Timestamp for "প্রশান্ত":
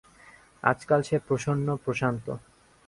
1.75-2.25